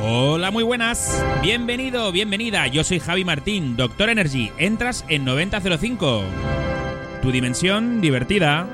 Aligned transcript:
Hola, 0.00 0.50
muy 0.50 0.64
buenas. 0.64 1.22
Bienvenido, 1.42 2.10
bienvenida. 2.12 2.66
Yo 2.66 2.82
soy 2.82 2.98
Javi 2.98 3.26
Martín, 3.26 3.76
Doctor 3.76 4.08
Energy. 4.08 4.50
Entras 4.56 5.04
en 5.08 5.26
9005. 5.26 6.22
Tu 7.20 7.30
dimensión 7.30 8.00
divertida. 8.00 8.66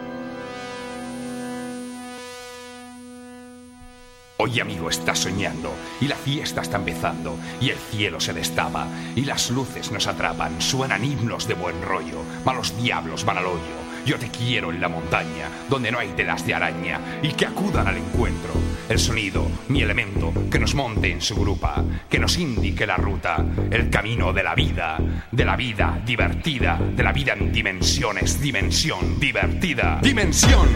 Hoy 4.36 4.60
amigo 4.60 4.88
está 4.88 5.16
soñando 5.16 5.74
y 6.00 6.06
la 6.06 6.16
fiesta 6.16 6.60
está 6.60 6.76
empezando 6.76 7.36
y 7.60 7.70
el 7.70 7.78
cielo 7.78 8.20
se 8.20 8.32
destapa 8.32 8.86
y 9.16 9.22
las 9.22 9.50
luces 9.50 9.90
nos 9.90 10.06
atrapan, 10.06 10.60
suenan 10.60 11.04
himnos 11.04 11.48
de 11.48 11.54
buen 11.54 11.80
rollo, 11.82 12.22
malos 12.44 12.76
diablos 12.80 13.24
van 13.24 13.38
al 13.38 13.46
hoyo. 13.46 13.83
Yo 14.04 14.18
te 14.18 14.28
quiero 14.28 14.70
en 14.70 14.82
la 14.82 14.88
montaña, 14.88 15.48
donde 15.70 15.90
no 15.90 15.98
hay 15.98 16.08
telas 16.08 16.46
de 16.46 16.54
araña, 16.54 17.00
y 17.22 17.32
que 17.32 17.46
acudan 17.46 17.88
al 17.88 17.96
encuentro. 17.96 18.52
El 18.86 18.98
sonido, 18.98 19.50
mi 19.68 19.80
elemento, 19.80 20.30
que 20.50 20.58
nos 20.58 20.74
monte 20.74 21.10
en 21.10 21.22
su 21.22 21.34
grupa, 21.34 21.82
que 22.10 22.18
nos 22.18 22.36
indique 22.36 22.86
la 22.86 22.98
ruta, 22.98 23.42
el 23.70 23.88
camino 23.88 24.34
de 24.34 24.42
la 24.42 24.54
vida, 24.54 24.98
de 25.32 25.44
la 25.44 25.56
vida 25.56 26.02
divertida, 26.04 26.78
de 26.78 27.02
la 27.02 27.12
vida 27.12 27.32
en 27.32 27.50
dimensiones, 27.50 28.40
dimensión 28.42 29.18
divertida, 29.18 30.00
dimensión 30.02 30.68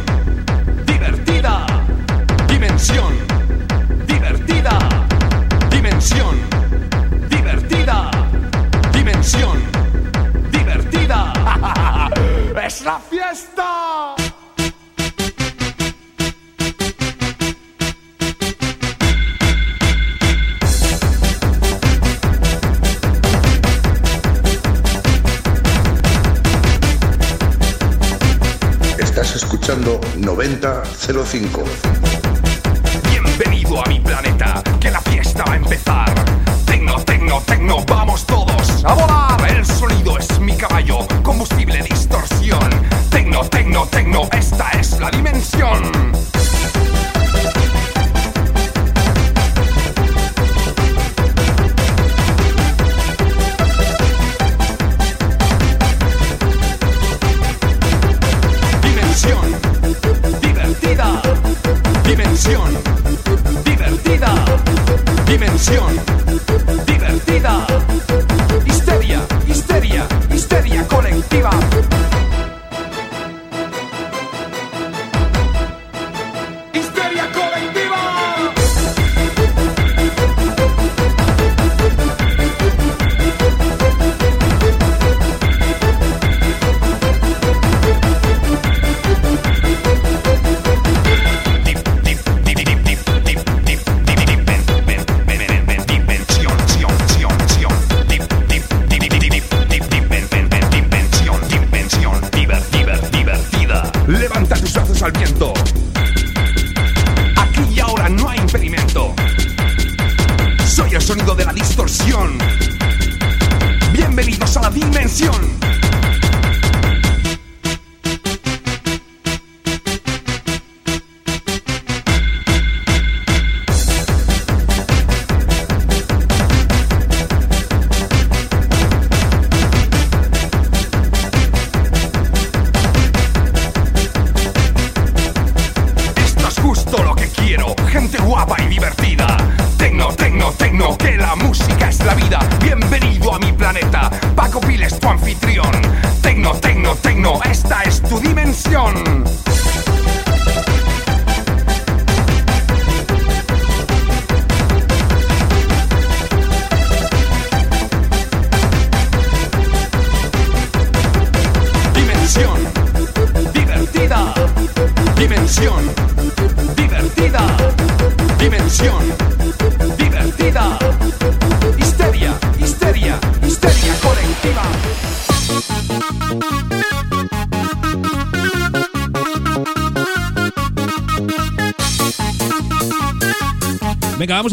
divertida, 0.86 1.66
dimensión 2.48 3.12
divertida, 4.06 5.06
dimensión 5.70 6.36
divertida, 7.28 8.10
dimensión 8.90 9.87
la 12.88 12.98
fiesta! 13.00 14.14
Estás 28.98 29.36
escuchando 29.36 30.00
9005. 30.16 31.64
Bienvenido 33.10 33.84
a 33.84 33.88
mi 33.90 34.00
planeta, 34.00 34.62
que 34.80 34.90
la 34.90 35.02
fiesta 35.02 35.44
va 35.44 35.52
a 35.52 35.56
empezar. 35.56 36.14
Tecno, 36.64 36.96
tecno, 37.04 37.42
tecno, 37.42 37.84
vamos 37.86 38.24
todos 38.24 38.82
a 38.82 38.94
volar. 38.94 39.50
El 39.50 39.66
sonido 39.66 40.16
es 40.16 40.40
mi 40.40 40.56
caballo, 40.56 41.06
combustible 41.22 41.82
distorsión. 41.82 42.07
Tecno, 43.68 43.86
tecno, 43.88 44.28
esta 44.32 44.70
es 44.70 44.98
la. 44.98 45.10
Dimensión 45.10 46.37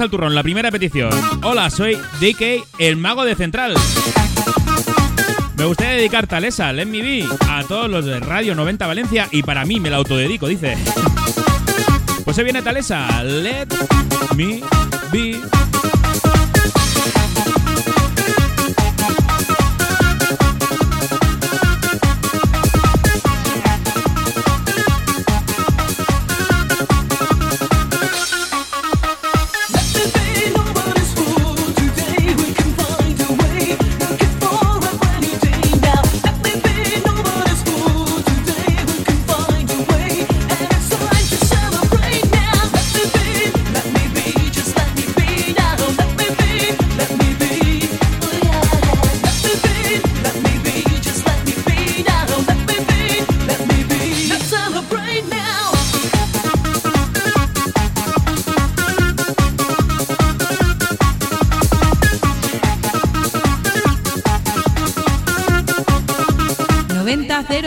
al 0.06 0.12
turrón. 0.12 0.36
La 0.36 0.44
primera 0.44 0.72
petición. 0.72 1.10
Hola, 1.44 1.69
soy 1.69 1.96
DK, 2.19 2.66
el 2.80 2.96
mago 2.96 3.25
de 3.25 3.36
Central. 3.36 3.74
Me 5.57 5.66
gustaría 5.66 5.94
dedicar 5.94 6.28
Talesa, 6.28 6.72
Let 6.72 6.86
Me 6.86 7.02
Be, 7.02 7.25
a 7.50 7.63
todos 7.63 7.90
los 7.90 8.06
de 8.06 8.19
Radio 8.19 8.56
90 8.56 8.86
Valencia 8.86 9.28
y 9.31 9.42
para 9.42 9.66
mí 9.66 9.80
me 9.80 9.90
la 9.90 9.98
autodedico, 9.98 10.48
dice. 10.48 10.78
Pues 12.24 12.36
se 12.36 12.44
viene 12.44 12.62
Talesa. 12.62 13.24
Let 13.24 13.68
me 14.36 14.62
be. 15.12 15.42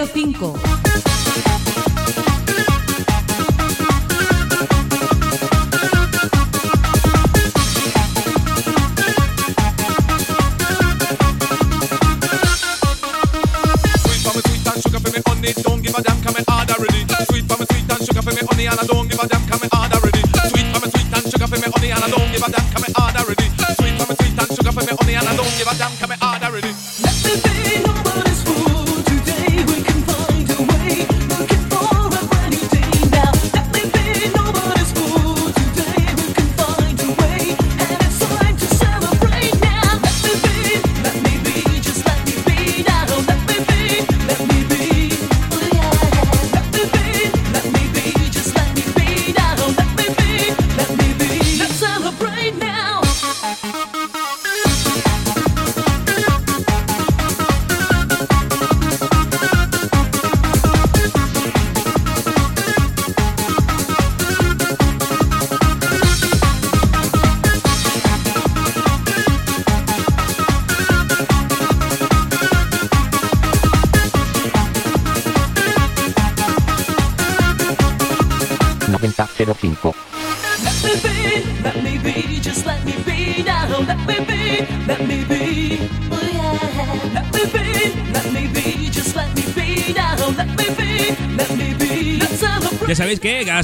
9005. 0.06 0.67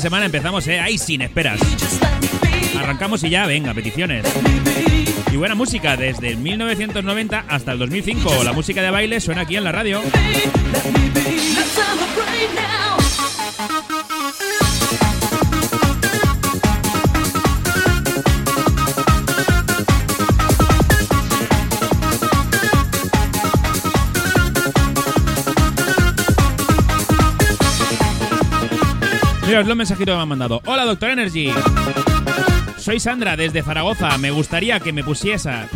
Semana 0.05 0.27
empezamos 0.27 0.67
eh, 0.67 0.79
ahí 0.81 0.99
sin 0.99 1.23
esperas. 1.23 1.59
Arrancamos 2.79 3.25
y 3.25 3.31
ya, 3.31 3.47
venga, 3.47 3.73
peticiones. 3.73 4.27
Y 5.33 5.37
buena 5.37 5.55
música, 5.55 5.97
desde 5.97 6.29
el 6.29 6.37
1990 6.37 7.47
hasta 7.49 7.73
el 7.73 7.79
2005. 7.79 8.45
La 8.45 8.53
música 8.53 8.83
de 8.83 8.91
baile 8.91 9.19
suena 9.23 9.41
aquí 9.41 9.57
en 9.57 9.65
la 9.65 9.73
radio. 9.73 10.03
Mira, 29.55 29.63
os 29.63 29.69
lo 29.69 29.77
mensajito 29.77 30.11
que 30.11 30.17
me 30.17 30.23
han 30.23 30.29
mandado. 30.29 30.61
Hola, 30.67 30.85
Doctor 30.85 31.11
Energy. 31.11 31.49
Soy 32.77 32.99
Sandra 32.99 33.37
desde 33.37 33.63
Zaragoza. 33.63 34.19
Me 34.19 34.33
gustaría 34.33 34.81
que 34.81 34.93
me 34.93 35.05
pusiesa, 35.05 35.69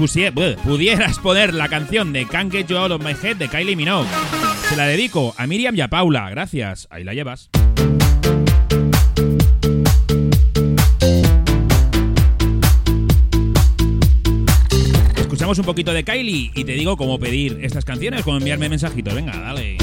pudieras 0.64 1.20
poner 1.20 1.54
la 1.54 1.68
canción 1.68 2.12
de 2.12 2.26
Can't 2.26 2.50
Get 2.50 2.66
You 2.66 2.76
Out 2.76 2.90
of 2.90 3.04
My 3.04 3.12
Head 3.12 3.36
de 3.36 3.46
Kylie 3.46 3.76
Minogue. 3.76 4.08
Se 4.68 4.74
la 4.74 4.84
dedico 4.88 5.32
a 5.38 5.46
Miriam 5.46 5.76
y 5.76 5.80
a 5.80 5.86
Paula. 5.86 6.28
Gracias. 6.28 6.88
Ahí 6.90 7.04
la 7.04 7.14
llevas. 7.14 7.50
Escuchamos 15.18 15.56
un 15.60 15.64
poquito 15.64 15.92
de 15.92 16.02
Kylie 16.02 16.50
y 16.52 16.64
te 16.64 16.72
digo 16.72 16.96
cómo 16.96 17.20
pedir 17.20 17.60
estas 17.62 17.84
canciones, 17.84 18.24
cómo 18.24 18.38
enviarme 18.38 18.68
mensajitos. 18.68 19.14
Venga, 19.14 19.38
dale. 19.38 19.78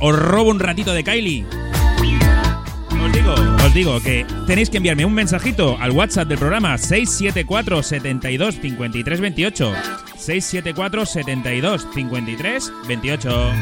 Os 0.00 0.16
robo 0.16 0.50
un 0.50 0.60
ratito 0.60 0.92
de 0.92 1.02
Kylie. 1.02 1.46
Os 3.02 3.12
digo, 3.12 3.34
os 3.34 3.74
digo 3.74 4.00
que 4.00 4.26
tenéis 4.46 4.70
que 4.70 4.76
enviarme 4.76 5.04
un 5.04 5.14
mensajito 5.14 5.76
al 5.80 5.90
WhatsApp 5.90 6.28
del 6.28 6.38
programa 6.38 6.76
674 6.78 7.82
72 7.82 8.60
53 8.60 9.20
28. 9.20 9.72
674 10.16 11.06
72 11.06 11.86
53 11.94 12.72
28. 12.86 13.52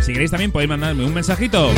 Si 0.00 0.12
queréis 0.12 0.30
también 0.30 0.52
podéis 0.52 0.68
mandarme 0.68 1.04
un 1.04 1.14
mensajito 1.14 1.70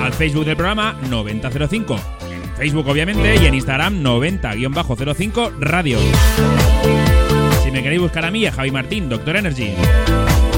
al 0.00 0.12
Facebook 0.14 0.44
del 0.46 0.56
programa 0.56 0.98
9005. 1.08 2.19
Facebook 2.60 2.88
obviamente 2.88 3.36
y 3.36 3.46
en 3.46 3.54
Instagram 3.54 4.02
90-05 4.04 5.52
Radio. 5.60 5.98
Si 7.64 7.70
me 7.70 7.82
queréis 7.82 8.02
buscar 8.02 8.26
a 8.26 8.30
mí, 8.30 8.44
a 8.44 8.52
Javi 8.52 8.70
Martín, 8.70 9.08
Doctor 9.08 9.36
Energy, 9.36 9.72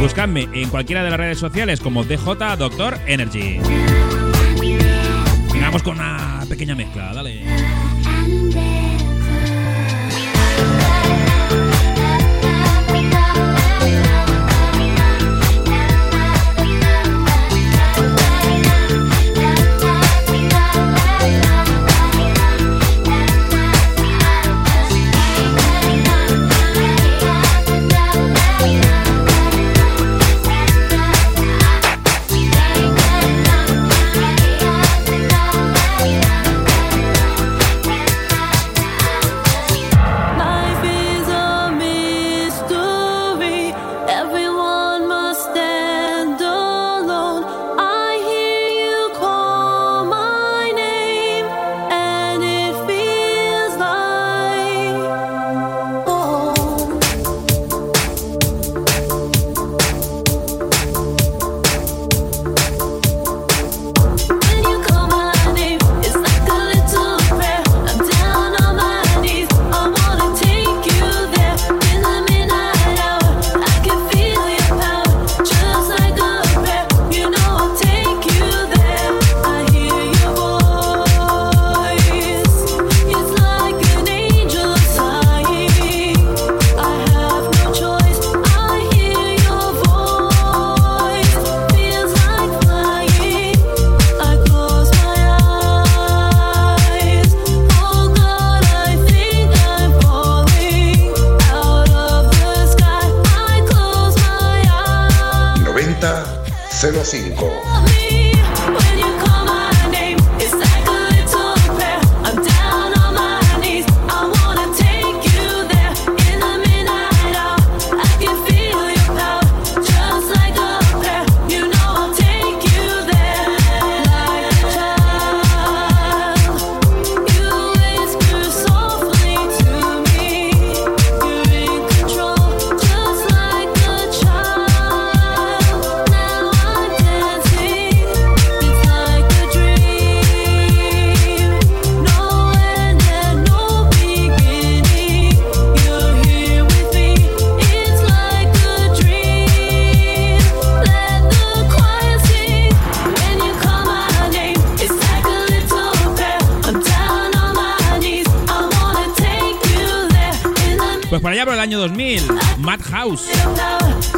buscadme 0.01 0.49
en 0.53 0.69
cualquiera 0.69 1.05
de 1.05 1.11
las 1.11 1.21
redes 1.21 1.39
sociales 1.39 1.79
como 1.79 2.03
DJ 2.03 2.57
Doctor 2.59 2.99
Energy. 3.07 3.61
Vamos 5.61 5.85
con 5.85 5.95
una 5.95 6.45
pequeña 6.49 6.75
mezcla, 6.75 7.13
dale. 7.15 7.62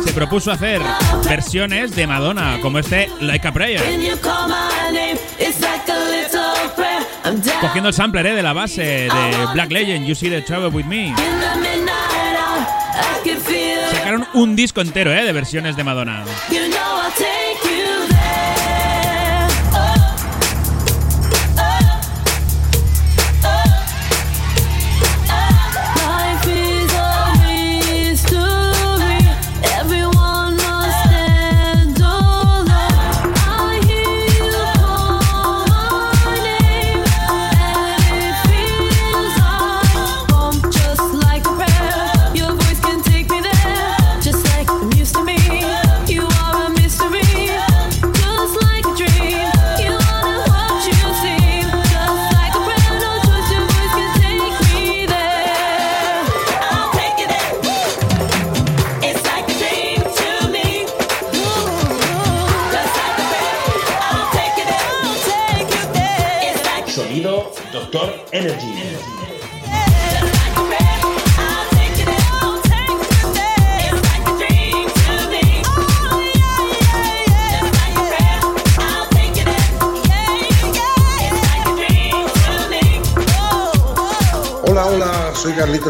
Se 0.05 0.13
propuso 0.13 0.53
hacer 0.53 0.83
versiones 1.27 1.97
de 1.97 2.07
Madonna, 2.07 2.59
como 2.61 2.79
este 2.79 3.09
Like 3.21 3.49
a 3.49 3.53
Prayer. 3.53 3.83
Cogiendo 7.61 7.89
el 7.89 7.95
sampler 7.95 8.27
eh, 8.27 8.35
de 8.35 8.43
la 8.43 8.53
base 8.53 8.83
de 8.83 9.47
Black 9.55 9.71
Legend, 9.71 10.07
You 10.07 10.15
See 10.15 10.29
the 10.29 10.43
Trouble 10.43 10.69
with 10.69 10.85
Me. 10.85 11.15
Sacaron 13.91 14.27
un 14.35 14.55
disco 14.55 14.83
entero 14.83 15.13
eh, 15.13 15.25
de 15.25 15.33
versiones 15.33 15.77
de 15.77 15.85
Madonna. 15.85 16.25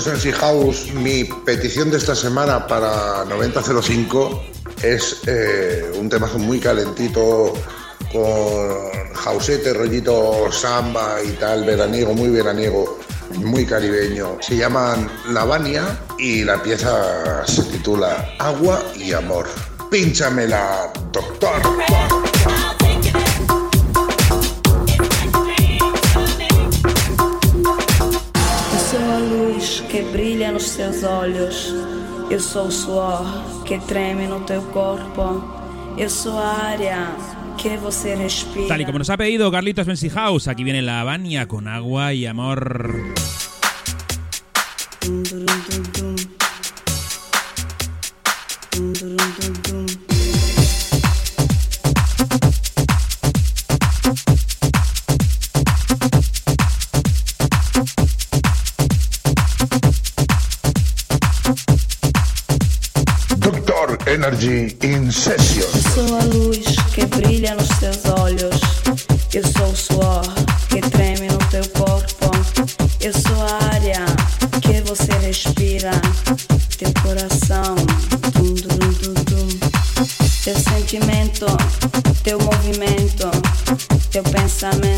Sensi 0.00 0.32
House, 0.32 0.92
mi 0.92 1.24
petición 1.24 1.90
de 1.90 1.96
esta 1.96 2.14
semana 2.14 2.66
para 2.66 3.24
9005 3.24 4.42
es 4.82 5.22
eh, 5.26 5.90
un 5.98 6.10
temazo 6.10 6.38
muy 6.38 6.60
calentito 6.60 7.54
con 8.12 9.14
jausete, 9.14 9.72
rollito 9.72 10.52
samba 10.52 11.16
y 11.24 11.30
tal, 11.32 11.64
veraniego, 11.64 12.12
muy 12.12 12.28
veraniego, 12.28 12.98
muy 13.36 13.64
caribeño. 13.64 14.36
Se 14.40 14.56
llaman 14.56 15.10
Lavania 15.30 15.98
y 16.18 16.44
la 16.44 16.62
pieza 16.62 17.46
se 17.46 17.62
titula 17.64 18.34
Agua 18.38 18.82
y 18.96 19.12
Amor. 19.12 19.48
Pínchamela, 19.90 20.92
doctor. 21.10 22.23
Seus 30.68 31.02
olhos. 31.02 31.72
Eu 32.30 32.40
sou 32.40 32.70
suor 32.70 33.24
que 33.64 33.78
treme 33.80 34.26
no 34.26 34.40
teu 34.40 34.62
corpo. 34.72 35.42
Eu 35.96 36.10
sou 36.10 36.38
área. 36.38 37.14
Tal 38.68 38.80
y 38.80 38.84
como 38.84 38.98
nos 38.98 39.08
ha 39.08 39.16
pedido 39.16 39.50
Carlitos 39.50 39.86
Bensi 39.86 40.10
House, 40.10 40.48
aquí 40.48 40.64
viene 40.64 40.82
la 40.82 41.00
Habania 41.00 41.46
con 41.46 41.66
agua 41.66 42.12
y 42.12 42.26
amor. 42.26 43.14
Energy 64.24 64.74
in 64.82 65.10
Session. 65.10 65.60
Eu 65.60 65.92
sou 65.92 66.16
a 66.16 66.22
luz 66.24 66.64
que 66.94 67.04
brilha 67.04 67.54
nos 67.56 67.68
seus 67.78 68.06
olhos. 68.18 68.58
Eu 69.34 69.42
sou 69.46 69.66
o 69.66 69.76
suor 69.76 70.22
que 70.70 70.80
treme 70.80 71.28
no 71.28 71.36
teu 71.50 71.62
corpo. 71.78 72.30
Eu 73.02 73.12
sou 73.12 73.42
a 73.42 73.74
área 73.74 74.00
que 74.62 74.80
você 74.88 75.12
respira. 75.26 75.90
Teu 76.78 76.90
coração, 77.02 77.74
dum, 78.32 78.54
dum, 78.54 78.92
dum, 79.02 79.24
dum. 79.24 79.48
Teu 80.42 80.58
sentimento, 80.58 81.46
teu 82.22 82.38
movimento, 82.38 83.30
teu 84.10 84.22
pensamento. 84.22 84.93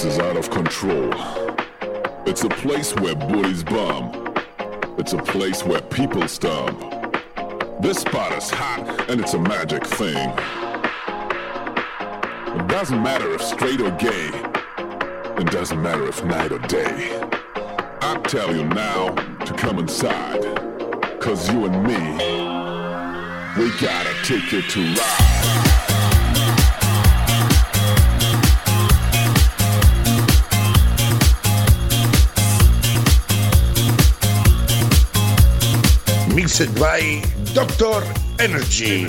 Place 0.00 0.14
is 0.14 0.18
out 0.18 0.36
of 0.36 0.48
control. 0.50 1.12
It's 2.26 2.44
a 2.44 2.48
place 2.48 2.94
where 2.96 3.14
bullies 3.14 3.62
bomb. 3.62 4.34
It's 4.96 5.12
a 5.12 5.18
place 5.18 5.62
where 5.62 5.82
people 5.82 6.26
stomp. 6.26 6.78
This 7.82 7.98
spot 7.98 8.32
is 8.32 8.48
hot 8.50 9.10
and 9.10 9.20
it's 9.20 9.34
a 9.34 9.38
magic 9.38 9.84
thing. 9.84 10.30
It 12.58 12.66
doesn't 12.68 13.02
matter 13.02 13.34
if 13.34 13.42
straight 13.42 13.80
or 13.82 13.90
gay. 13.92 14.30
It 15.38 15.50
doesn't 15.50 15.82
matter 15.82 16.08
if 16.08 16.24
night 16.24 16.52
or 16.52 16.60
day. 16.60 17.20
I 18.00 18.18
tell 18.24 18.56
you 18.56 18.64
now 18.64 19.10
to 19.44 19.52
come 19.54 19.78
inside. 19.78 20.42
Cause 21.20 21.52
you 21.52 21.66
and 21.66 21.82
me, 21.82 22.00
we 23.62 23.70
gotta 23.78 24.14
take 24.24 24.50
it 24.52 24.70
to 24.70 24.80
ride. 24.80 25.19
By 36.68 37.22
Doctor 37.54 38.02
Energy. 38.38 39.06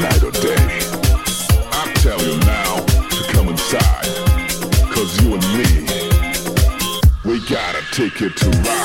night 0.00 0.22
or 0.22 0.30
day. 0.30 0.56
I 1.72 1.92
tell 1.96 2.20
you 2.20 2.38
now 2.40 2.84
to 2.84 3.32
come 3.32 3.48
you 5.20 5.34
and 5.34 5.44
me, 5.56 5.68
we 7.24 7.40
gotta 7.48 7.82
take 7.92 8.20
it 8.20 8.36
to 8.36 8.50
ride. 8.50 8.75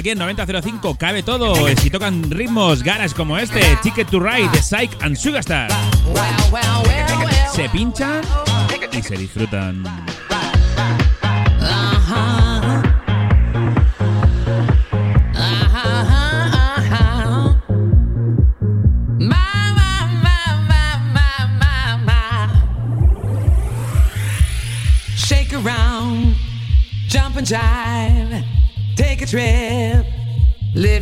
aquí 0.00 0.10
en 0.10 0.18
9005 0.18 0.96
cabe 0.96 1.22
todo. 1.22 1.54
Si 1.76 1.90
tocan 1.90 2.30
ritmos 2.30 2.82
garas 2.82 3.14
como 3.14 3.38
este, 3.38 3.60
Ticket 3.82 4.08
to 4.08 4.18
Ride 4.18 4.48
de 4.48 4.62
Psych 4.62 4.90
and 5.02 5.16
Sugastar. 5.16 5.70
Se 7.54 7.68
pinchan 7.68 8.22
y 8.92 9.02
se 9.02 9.16
disfrutan. 9.16 9.84
Shake 25.14 25.52
around, 25.52 26.34
jump 27.08 27.36
and 27.36 27.46
jive. 27.46 28.09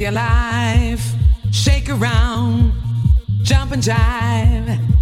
alive, 0.09 1.03
shake 1.51 1.91
around, 1.91 2.73
jump 3.43 3.73
and 3.73 3.83
jive. 3.83 4.98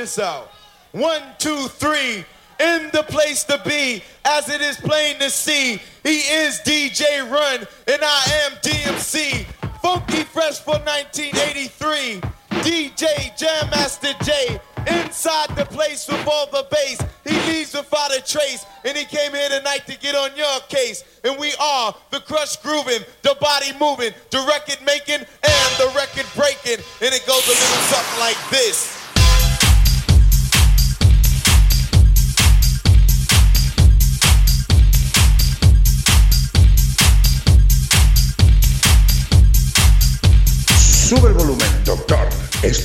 this 0.00 0.18
out. 0.18 0.39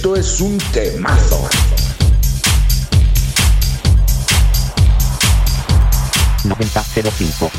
Esto 0.05 0.17
es 0.17 0.39
un 0.39 0.59
temazo. 0.71 1.49
Noventa 6.43 6.85
cero 6.93 7.09
cinco. 7.17 7.49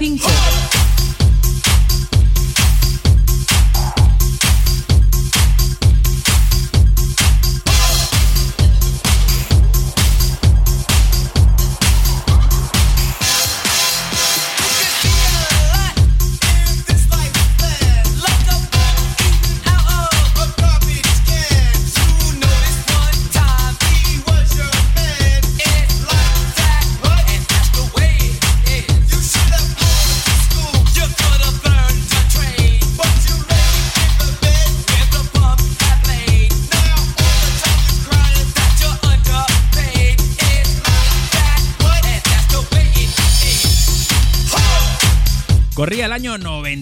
9005. 0.00 0.33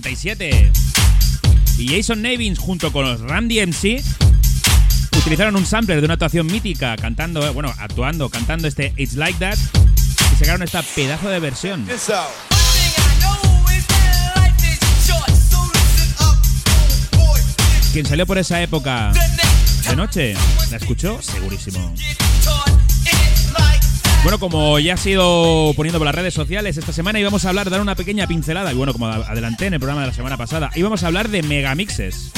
97 0.00 0.72
y 1.76 1.88
Jason 1.88 2.22
Nevins 2.22 2.59
junto 2.59 2.90
con 2.92 3.05
los 3.05 3.20
Randy 3.20 3.61
MC 3.66 4.02
utilizaron 5.18 5.55
un 5.55 5.66
sampler 5.66 6.00
de 6.00 6.07
una 6.07 6.14
actuación 6.14 6.46
mítica 6.46 6.96
cantando, 6.96 7.46
eh, 7.46 7.50
bueno, 7.50 7.74
actuando, 7.78 8.31
cantando 8.31 8.68
este 8.68 8.94
It's 8.96 9.14
Like 9.14 9.38
That 9.38 9.59
y 10.33 10.37
sacaron 10.38 10.62
esta 10.62 10.83
pedazo 10.83 11.28
de 11.28 11.40
versión. 11.40 11.87
Quien 17.92 18.07
salió 18.07 18.26
por 18.26 18.38
esa 18.38 18.62
época 18.62 19.12
de 19.88 19.96
noche, 19.96 20.35
¿la 20.70 20.78
escuchó? 20.78 21.20
Segurísimo. 21.20 21.94
Bueno, 24.22 24.38
como 24.38 24.78
ya 24.78 24.94
ha 24.94 24.96
sido 24.96 25.72
poniendo 25.74 25.98
por 25.98 26.06
las 26.06 26.14
redes 26.14 26.32
sociales 26.32 26.76
esta 26.76 26.92
semana 26.92 27.18
íbamos 27.18 27.44
a 27.44 27.48
hablar, 27.48 27.70
dar 27.70 27.80
una 27.80 27.96
pequeña 27.96 28.28
pincelada, 28.28 28.72
y 28.72 28.76
bueno, 28.76 28.92
como 28.92 29.06
adelanté 29.06 29.66
en 29.66 29.74
el 29.74 29.80
programa 29.80 30.02
de 30.02 30.06
la 30.06 30.12
semana 30.12 30.37
pasada, 30.37 30.70
íbamos 30.76 31.02
a 31.02 31.08
hablar 31.08 31.28
de 31.28 31.42
megamixes. 31.42 32.30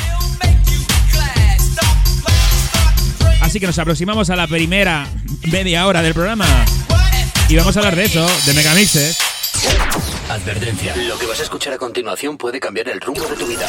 Así 3.43 3.61
que 3.61 3.67
nos 3.67 3.79
aproximamos 3.79 4.31
a 4.31 4.37
la 4.37 4.47
primera 4.47 5.07
media 5.53 5.87
hora 5.87 6.01
del 6.01 6.15
programa 6.15 6.47
y 7.51 7.57
vamos 7.57 7.77
a 7.77 7.81
hablar 7.81 7.97
de 7.97 8.05
eso, 8.05 8.27
de 8.47 8.55
megamixes. 8.55 9.19
Advertencia, 10.31 10.97
lo 10.97 11.19
que 11.19 11.27
vas 11.27 11.41
a 11.41 11.43
escuchar 11.43 11.75
a 11.75 11.79
continuación 11.79 12.39
puede 12.39 12.61
cambiar 12.61 12.89
el 12.89 13.01
rumbo 13.01 13.27
de 13.27 13.37
tu 13.37 13.47
vida. 13.47 13.69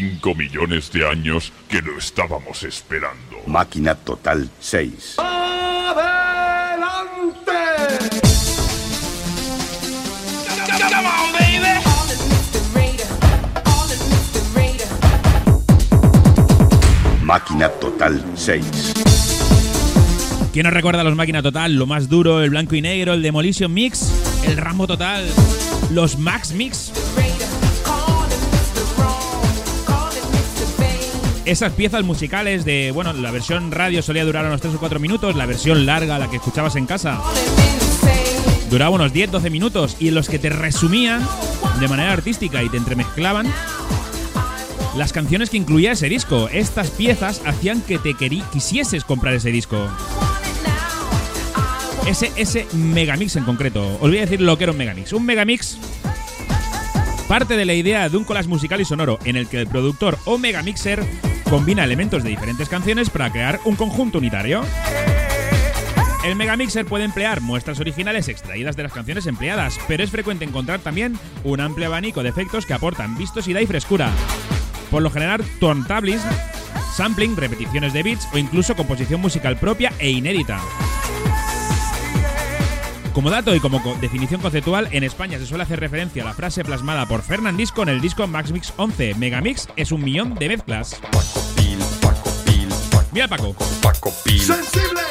65 0.00 0.34
millones 0.34 0.90
de 0.92 1.06
años 1.06 1.52
que 1.68 1.82
lo 1.82 1.98
estábamos 1.98 2.62
esperando. 2.62 3.36
Máquina 3.46 3.94
Total 3.94 4.48
6. 4.58 5.16
¡Adelante! 5.18 6.00
Máquina 17.22 17.68
Total 17.68 18.24
6. 18.34 18.94
¿Quién 20.52 20.64
nos 20.64 20.72
recuerda 20.72 21.02
a 21.02 21.04
los 21.04 21.14
Máquina 21.14 21.42
Total? 21.42 21.74
Lo 21.74 21.86
más 21.86 22.08
duro, 22.08 22.42
el 22.42 22.50
blanco 22.50 22.74
y 22.74 22.80
negro, 22.80 23.12
el 23.12 23.22
Demolition 23.22 23.72
Mix, 23.72 24.10
el 24.46 24.56
Rambo 24.56 24.86
Total, 24.86 25.24
los 25.90 26.18
Max 26.18 26.52
Mix. 26.52 26.90
Esas 31.44 31.72
piezas 31.72 32.04
musicales 32.04 32.64
de, 32.64 32.90
bueno, 32.92 33.12
la 33.12 33.30
versión 33.30 33.70
radio 33.72 34.02
solía 34.02 34.24
durar 34.24 34.44
unos 34.46 34.60
3 34.60 34.74
o 34.74 34.78
4 34.78 35.00
minutos, 35.00 35.34
la 35.36 35.46
versión 35.46 35.86
larga, 35.86 36.18
la 36.18 36.28
que 36.28 36.36
escuchabas 36.36 36.76
en 36.76 36.86
casa, 36.86 37.20
duraba 38.68 38.90
unos 38.90 39.12
10-12 39.12 39.50
minutos 39.50 39.96
y 39.98 40.08
en 40.08 40.14
los 40.14 40.28
que 40.28 40.38
te 40.38 40.50
resumían 40.50 41.26
de 41.80 41.88
manera 41.88 42.12
artística 42.12 42.62
y 42.62 42.68
te 42.68 42.76
entremezclaban 42.76 43.52
las 44.96 45.12
canciones 45.12 45.50
que 45.50 45.56
incluía 45.56 45.92
ese 45.92 46.08
disco. 46.08 46.48
Estas 46.50 46.90
piezas 46.90 47.40
hacían 47.44 47.80
que 47.80 47.98
te 47.98 48.14
quisieses 48.52 49.04
comprar 49.04 49.34
ese 49.34 49.50
disco. 49.50 49.88
Ese, 52.06 52.30
ese 52.36 52.66
megamix 52.72 53.36
en 53.36 53.44
concreto. 53.44 53.86
Os 53.94 54.08
voy 54.08 54.18
a 54.18 54.22
decir 54.22 54.40
lo 54.40 54.58
que 54.58 54.64
era 54.64 54.72
un 54.72 54.78
megamix. 54.78 55.12
Un 55.12 55.24
megamix 55.24 55.78
parte 57.28 57.56
de 57.56 57.64
la 57.64 57.74
idea 57.74 58.08
de 58.08 58.16
un 58.16 58.24
collage 58.24 58.48
musical 58.48 58.80
y 58.80 58.84
sonoro 58.84 59.20
en 59.24 59.36
el 59.36 59.46
que 59.46 59.60
el 59.60 59.68
productor 59.68 60.18
o 60.24 60.36
megamixer 60.36 61.06
combina 61.50 61.82
elementos 61.82 62.22
de 62.22 62.30
diferentes 62.30 62.68
canciones 62.68 63.10
para 63.10 63.32
crear 63.32 63.58
un 63.64 63.74
conjunto 63.74 64.18
unitario. 64.18 64.62
El 66.24 66.36
megamixer 66.36 66.86
puede 66.86 67.04
emplear 67.04 67.40
muestras 67.40 67.80
originales 67.80 68.28
extraídas 68.28 68.76
de 68.76 68.84
las 68.84 68.92
canciones 68.92 69.26
empleadas, 69.26 69.76
pero 69.88 70.04
es 70.04 70.10
frecuente 70.12 70.44
encontrar 70.44 70.78
también 70.78 71.18
un 71.42 71.60
amplio 71.60 71.88
abanico 71.88 72.22
de 72.22 72.28
efectos 72.28 72.66
que 72.66 72.74
aportan 72.74 73.18
vistosidad 73.18 73.60
y 73.60 73.66
frescura. 73.66 74.10
Por 74.92 75.02
lo 75.02 75.10
general, 75.10 75.44
turntablism, 75.58 76.28
sampling, 76.94 77.36
repeticiones 77.36 77.92
de 77.94 78.04
beats 78.04 78.28
o 78.32 78.38
incluso 78.38 78.76
composición 78.76 79.20
musical 79.20 79.58
propia 79.58 79.92
e 79.98 80.08
inédita. 80.08 80.60
Como 83.20 83.28
dato 83.28 83.54
y 83.54 83.60
como 83.60 83.82
co- 83.82 83.94
definición 84.00 84.40
conceptual, 84.40 84.88
en 84.92 85.04
España 85.04 85.38
se 85.38 85.44
suele 85.44 85.64
hacer 85.64 85.78
referencia 85.78 86.22
a 86.22 86.24
la 86.24 86.32
frase 86.32 86.64
plasmada 86.64 87.04
por 87.04 87.20
Fernandisco 87.20 87.82
en 87.82 87.90
el 87.90 88.00
disco 88.00 88.26
Max 88.26 88.50
Mix 88.50 88.72
11. 88.78 89.14
Megamix 89.16 89.68
es 89.76 89.92
un 89.92 90.02
millón 90.02 90.36
de 90.36 90.48
mezclas. 90.48 90.98
Mira 93.12 93.28
Paco. 93.28 93.54
Paco 93.82 94.10
Pil. 94.24 94.40
¡Sensible! 94.40 95.02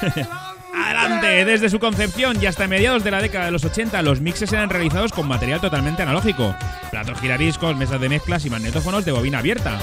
Adelante, 0.72 1.44
desde 1.44 1.68
su 1.68 1.80
concepción 1.80 2.40
y 2.40 2.46
hasta 2.46 2.68
mediados 2.68 3.02
de 3.02 3.10
la 3.10 3.20
década 3.20 3.46
de 3.46 3.50
los 3.50 3.64
80, 3.64 4.00
los 4.02 4.20
mixes 4.20 4.52
eran 4.52 4.70
realizados 4.70 5.10
con 5.10 5.26
material 5.26 5.60
totalmente 5.60 6.00
analógico. 6.04 6.54
Platos 6.92 7.18
giradiscos, 7.20 7.76
mesas 7.76 8.00
de 8.00 8.08
mezclas 8.08 8.46
y 8.46 8.50
magnetófonos 8.50 9.04
de 9.04 9.10
bobina 9.10 9.40
abierta. 9.40 9.80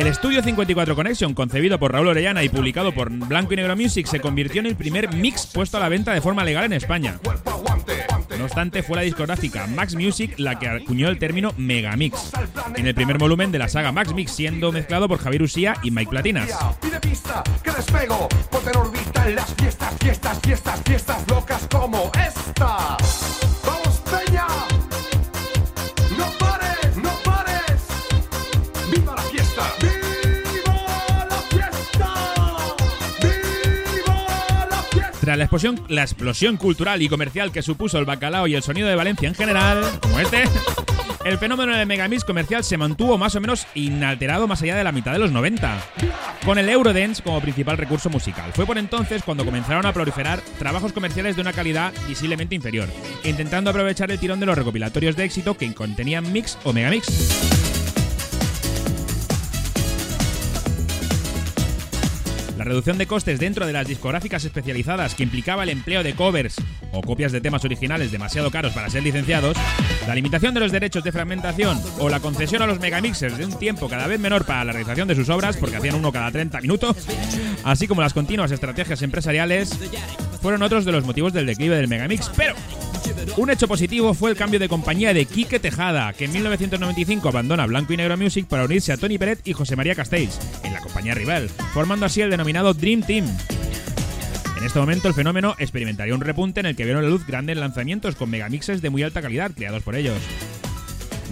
El 0.00 0.06
estudio 0.06 0.42
54 0.42 0.96
Connection, 0.96 1.34
concebido 1.34 1.78
por 1.78 1.92
Raúl 1.92 2.08
Orellana 2.08 2.42
y 2.42 2.48
publicado 2.48 2.90
por 2.90 3.10
Blanco 3.10 3.52
y 3.52 3.56
Negro 3.56 3.76
Music, 3.76 4.06
se 4.06 4.18
convirtió 4.18 4.60
en 4.60 4.66
el 4.66 4.74
primer 4.74 5.12
mix 5.14 5.44
puesto 5.44 5.76
a 5.76 5.80
la 5.80 5.90
venta 5.90 6.14
de 6.14 6.22
forma 6.22 6.42
legal 6.42 6.64
en 6.64 6.72
España. 6.72 7.20
No 8.38 8.44
obstante, 8.44 8.82
fue 8.82 8.96
la 8.96 9.02
discográfica 9.02 9.66
Max 9.66 9.94
Music 9.94 10.36
la 10.38 10.58
que 10.58 10.68
acuñó 10.68 11.10
el 11.10 11.18
término 11.18 11.52
Megamix, 11.58 12.32
en 12.76 12.86
el 12.86 12.94
primer 12.94 13.18
volumen 13.18 13.52
de 13.52 13.58
la 13.58 13.68
saga 13.68 13.92
Max 13.92 14.14
Mix, 14.14 14.32
siendo 14.32 14.72
mezclado 14.72 15.06
por 15.06 15.18
Javier 15.18 15.42
Usía 15.42 15.74
y 15.82 15.90
Mike 15.90 16.10
Platinas. 16.10 16.48
¡Vamos! 21.70 22.10
¡No 26.16 26.26
pares, 26.38 26.59
Tras 35.30 35.38
la 35.88 36.02
explosión, 36.02 36.56
cultural 36.56 37.02
y 37.02 37.08
comercial 37.08 37.52
que 37.52 37.62
supuso 37.62 38.00
el 38.00 38.04
bacalao 38.04 38.48
y 38.48 38.56
el 38.56 38.64
sonido 38.64 38.88
de 38.88 38.96
Valencia 38.96 39.28
en 39.28 39.36
general, 39.36 39.84
como 40.00 40.18
este, 40.18 40.42
el 41.24 41.38
fenómeno 41.38 41.76
del 41.76 41.86
megamix 41.86 42.24
comercial 42.24 42.64
se 42.64 42.76
mantuvo 42.76 43.16
más 43.16 43.36
o 43.36 43.40
menos 43.40 43.64
inalterado 43.76 44.48
más 44.48 44.60
allá 44.60 44.74
de 44.74 44.82
la 44.82 44.90
mitad 44.90 45.12
de 45.12 45.20
los 45.20 45.30
90, 45.30 45.78
con 46.44 46.58
el 46.58 46.68
Eurodance 46.68 47.22
como 47.22 47.40
principal 47.40 47.78
recurso 47.78 48.10
musical. 48.10 48.52
Fue 48.54 48.66
por 48.66 48.76
entonces 48.76 49.22
cuando 49.22 49.44
comenzaron 49.44 49.86
a 49.86 49.92
proliferar 49.92 50.40
trabajos 50.58 50.92
comerciales 50.92 51.36
de 51.36 51.42
una 51.42 51.52
calidad 51.52 51.92
visiblemente 52.08 52.56
inferior, 52.56 52.88
intentando 53.22 53.70
aprovechar 53.70 54.10
el 54.10 54.18
tirón 54.18 54.40
de 54.40 54.46
los 54.46 54.58
recopilatorios 54.58 55.14
de 55.14 55.26
éxito 55.26 55.56
que 55.56 55.72
contenían 55.72 56.32
mix 56.32 56.58
o 56.64 56.72
megamix. 56.72 57.69
La 62.60 62.64
reducción 62.64 62.98
de 62.98 63.06
costes 63.06 63.40
dentro 63.40 63.66
de 63.66 63.72
las 63.72 63.88
discográficas 63.88 64.44
especializadas 64.44 65.14
que 65.14 65.22
implicaba 65.22 65.62
el 65.62 65.70
empleo 65.70 66.02
de 66.02 66.14
covers 66.14 66.56
o 66.92 67.00
copias 67.00 67.32
de 67.32 67.40
temas 67.40 67.64
originales 67.64 68.12
demasiado 68.12 68.50
caros 68.50 68.74
para 68.74 68.90
ser 68.90 69.02
licenciados, 69.02 69.56
la 70.06 70.14
limitación 70.14 70.52
de 70.52 70.60
los 70.60 70.70
derechos 70.70 71.02
de 71.02 71.10
fragmentación 71.10 71.80
o 72.00 72.10
la 72.10 72.20
concesión 72.20 72.60
a 72.60 72.66
los 72.66 72.78
megamixers 72.78 73.38
de 73.38 73.46
un 73.46 73.58
tiempo 73.58 73.88
cada 73.88 74.06
vez 74.06 74.20
menor 74.20 74.44
para 74.44 74.66
la 74.66 74.72
realización 74.72 75.08
de 75.08 75.14
sus 75.14 75.30
obras, 75.30 75.56
porque 75.56 75.76
hacían 75.76 75.94
uno 75.94 76.12
cada 76.12 76.30
30 76.30 76.60
minutos, 76.60 76.98
así 77.64 77.88
como 77.88 78.02
las 78.02 78.12
continuas 78.12 78.50
estrategias 78.50 79.00
empresariales, 79.00 79.78
fueron 80.42 80.62
otros 80.62 80.84
de 80.84 80.92
los 80.92 81.06
motivos 81.06 81.32
del 81.32 81.46
declive 81.46 81.76
del 81.76 81.88
megamix. 81.88 82.30
Pero 82.36 82.54
un 83.36 83.50
hecho 83.50 83.68
positivo 83.68 84.12
fue 84.12 84.30
el 84.30 84.36
cambio 84.36 84.60
de 84.60 84.68
compañía 84.68 85.14
de 85.14 85.24
Quique 85.24 85.60
Tejada, 85.60 86.12
que 86.12 86.26
en 86.26 86.32
1995 86.32 87.28
abandona 87.28 87.66
Blanco 87.66 87.92
y 87.92 87.96
Negro 87.96 88.16
Music 88.16 88.46
para 88.46 88.64
unirse 88.64 88.92
a 88.92 88.96
Tony 88.96 89.18
Peret 89.18 89.46
y 89.46 89.52
José 89.52 89.76
María 89.76 89.94
Castells, 89.94 90.38
en 90.62 90.72
la 90.72 90.80
compañía 90.80 91.14
rival, 91.14 91.48
formando 91.72 92.06
así 92.06 92.20
el 92.20 92.30
denominado 92.30 92.49
Dream 92.52 93.02
Team. 93.02 93.24
En 94.58 94.64
este 94.64 94.78
momento 94.78 95.08
el 95.08 95.14
fenómeno 95.14 95.54
experimentaría 95.58 96.14
un 96.14 96.20
repunte 96.20 96.60
en 96.60 96.66
el 96.66 96.76
que 96.76 96.84
vieron 96.84 97.04
la 97.04 97.08
luz 97.08 97.26
grandes 97.26 97.56
lanzamientos 97.56 98.16
con 98.16 98.28
megamixes 98.28 98.82
de 98.82 98.90
muy 98.90 99.02
alta 99.02 99.22
calidad 99.22 99.52
creados 99.52 99.82
por 99.82 99.94
ellos. 99.94 100.18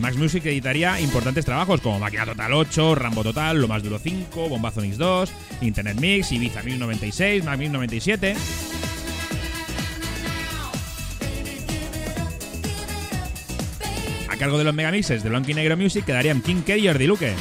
Max 0.00 0.16
Music 0.16 0.46
editaría 0.46 1.00
importantes 1.00 1.44
trabajos 1.44 1.80
como 1.80 1.98
Máquina 1.98 2.24
Total 2.24 2.52
8, 2.52 2.94
Rambo 2.94 3.24
Total, 3.24 3.60
Lo 3.60 3.66
Más 3.66 3.82
Duro 3.82 3.98
5, 3.98 4.48
Bombazo 4.48 4.80
Mix 4.80 4.96
2, 4.96 5.32
Internet 5.62 5.98
Mix, 6.00 6.30
Ibiza 6.30 6.62
1096, 6.62 7.44
Max 7.44 7.58
1097. 7.58 8.36
A 14.28 14.36
cargo 14.36 14.56
de 14.56 14.64
los 14.64 14.74
megamixes 14.74 15.24
de 15.24 15.28
Blanco 15.28 15.50
y 15.50 15.54
Negro 15.54 15.76
Music 15.76 16.04
quedarían 16.04 16.42
King 16.42 16.62
K 16.64 16.76
y 16.76 16.86
Jordi 16.86 17.06
Luque. 17.08 17.34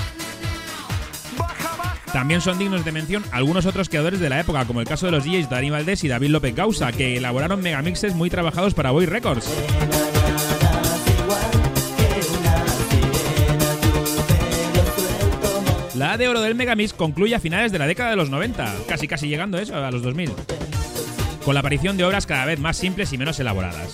También 2.18 2.42
son 2.42 2.58
dignos 2.58 2.84
de 2.84 2.92
mención 2.92 3.24
algunos 3.32 3.68
otros 3.68 3.90
creadores 3.90 4.20
de 4.20 4.28
la 4.28 4.40
época, 4.40 4.66
como 4.66 4.82
el 4.82 4.88
caso 4.88 5.06
de 5.06 5.12
los 5.12 5.24
DJs 5.24 5.52
Dani 5.52 5.70
Valdés 5.70 6.04
y 6.04 6.08
David 6.08 6.30
López 6.30 6.56
Gausa, 6.56 6.92
que 6.92 7.16
elaboraron 7.16 7.62
megamixes 7.62 8.16
muy 8.16 8.32
trabajados 8.32 8.74
para 8.74 8.90
Boy 8.90 9.06
Records. 9.06 9.48
La 15.94 16.18
de 16.18 16.28
oro 16.28 16.42
del 16.42 16.56
Megamix 16.56 16.92
concluye 16.92 17.36
a 17.36 17.40
finales 17.40 17.72
de 17.72 17.78
la 17.78 17.86
década 17.86 18.10
de 18.10 18.16
los 18.16 18.32
90, 18.32 18.78
casi 18.88 19.08
casi 19.08 19.28
llegando 19.28 19.60
eso 19.60 19.76
a 19.76 19.92
los 19.92 20.02
2000, 20.02 20.32
con 21.46 21.54
la 21.54 21.60
aparición 21.60 21.98
de 21.98 22.06
obras 22.06 22.26
cada 22.26 22.46
vez 22.46 22.58
más 22.58 22.78
simples 22.78 23.14
y 23.14 23.20
menos 23.20 23.40
elaboradas 23.40 23.94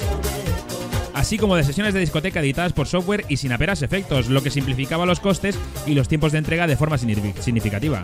así 1.13 1.38
como 1.38 1.56
de 1.56 1.63
sesiones 1.63 1.93
de 1.93 1.99
discoteca 1.99 2.39
editadas 2.39 2.73
por 2.73 2.88
software 2.88 3.26
y 3.30 3.38
sin 3.38 3.52
apenas 3.52 3.82
efectos, 3.82 4.30
lo 4.30 4.43
que 4.43 4.49
simplificaba 4.49 5.06
los 5.06 5.19
costes 5.19 5.58
y 5.86 5.93
los 5.93 6.08
tiempos 6.08 6.32
de 6.32 6.39
entrega 6.39 6.67
de 6.67 6.78
forma 6.78 6.97
significativa. 6.97 8.04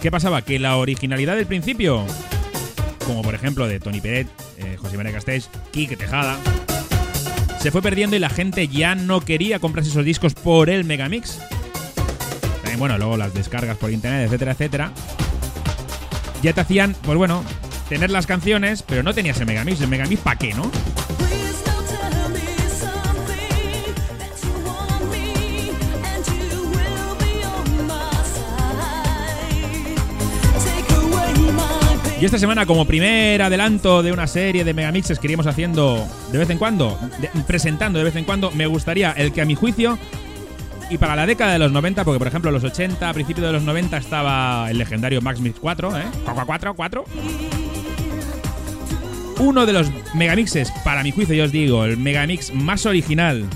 ¿Qué 0.00 0.10
pasaba? 0.10 0.42
Que 0.42 0.58
la 0.58 0.76
originalidad 0.76 1.36
del 1.36 1.46
principio, 1.46 2.04
como 3.06 3.22
por 3.22 3.34
ejemplo 3.34 3.68
de 3.68 3.78
Tony 3.78 4.00
Peret, 4.00 4.26
eh, 4.58 4.76
José 4.76 4.96
María 4.96 5.12
Castells, 5.12 5.48
Kike 5.70 5.96
Tejada, 5.96 6.36
se 7.60 7.70
fue 7.70 7.82
perdiendo 7.82 8.16
y 8.16 8.18
la 8.18 8.28
gente 8.28 8.66
ya 8.66 8.96
no 8.96 9.20
quería 9.20 9.60
comprarse 9.60 9.90
esos 9.90 10.04
discos 10.04 10.34
por 10.34 10.70
el 10.70 10.84
Megamix. 10.84 11.38
Bueno, 12.78 12.98
luego 12.98 13.16
las 13.16 13.32
descargas 13.32 13.76
por 13.76 13.92
internet, 13.92 14.26
etcétera, 14.26 14.52
etcétera. 14.52 14.92
Ya 16.42 16.52
te 16.52 16.62
hacían, 16.62 16.96
pues 17.02 17.16
bueno, 17.16 17.44
tener 17.92 18.10
las 18.10 18.26
canciones, 18.26 18.82
pero 18.82 19.02
no 19.02 19.12
tenías 19.12 19.38
el 19.38 19.44
Megamix. 19.44 19.78
¿El 19.82 19.88
Megamix 19.88 20.22
para 20.22 20.38
qué, 20.38 20.54
no? 20.54 20.70
Y 32.18 32.24
esta 32.24 32.38
semana, 32.38 32.64
como 32.64 32.86
primer 32.86 33.42
adelanto 33.42 34.02
de 34.02 34.10
una 34.10 34.26
serie 34.26 34.64
de 34.64 34.72
megamixes 34.72 35.18
que 35.18 35.26
iríamos 35.26 35.48
haciendo 35.48 36.08
de 36.30 36.38
vez 36.38 36.48
en 36.48 36.56
cuando, 36.56 36.98
presentando 37.46 37.98
de 37.98 38.04
vez 38.06 38.16
en 38.16 38.24
cuando, 38.24 38.52
me 38.52 38.66
gustaría 38.66 39.10
el 39.10 39.32
que 39.32 39.42
a 39.42 39.44
mi 39.44 39.56
juicio, 39.56 39.98
y 40.88 40.98
para 40.98 41.16
la 41.16 41.26
década 41.26 41.52
de 41.52 41.58
los 41.58 41.72
90, 41.72 42.04
porque 42.04 42.18
por 42.18 42.28
ejemplo 42.28 42.50
los 42.52 42.62
80, 42.62 43.06
a 43.06 43.12
principios 43.12 43.48
de 43.48 43.52
los 43.52 43.64
90 43.64 43.98
estaba 43.98 44.70
el 44.70 44.78
legendario 44.78 45.20
Max 45.20 45.40
Mix 45.40 45.58
4, 45.60 45.98
¿eh? 45.98 46.04
4, 46.46 46.74
4 46.74 47.04
uno 49.38 49.66
de 49.66 49.72
los 49.72 49.90
megamixes, 50.14 50.70
para 50.84 51.02
mi 51.02 51.10
juicio, 51.10 51.34
yo 51.34 51.44
os 51.44 51.52
digo, 51.52 51.84
el 51.84 51.96
megamix 51.96 52.52
más 52.52 52.86
original 52.86 53.48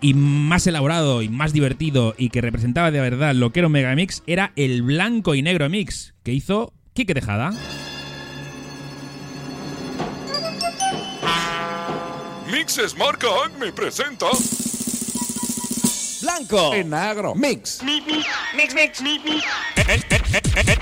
y 0.00 0.14
más 0.14 0.66
elaborado 0.66 1.22
y 1.22 1.28
más 1.28 1.52
divertido 1.52 2.14
y 2.18 2.30
que 2.30 2.40
representaba 2.40 2.90
de 2.90 3.00
verdad 3.00 3.34
lo 3.34 3.52
que 3.52 3.60
era 3.60 3.68
un 3.68 3.72
megamix 3.72 4.22
era 4.26 4.52
el 4.56 4.82
blanco 4.82 5.34
y 5.34 5.42
negro 5.42 5.68
mix 5.68 6.12
que 6.24 6.32
hizo 6.32 6.72
Kike 6.92 7.14
Tejada. 7.14 7.52
Mixes 12.50 12.96
Marca 12.96 13.28
me 13.58 13.72
presenta 13.72 14.26
blanco 16.20 16.76
y 16.76 16.84
negro 16.84 17.34
mix. 17.34 17.82
Mix, 17.82 18.04
mix, 18.54 18.74
mix, 18.74 19.02
mix. 19.02 19.44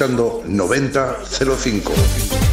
escuchando 0.00 0.42
9005. 0.46 2.49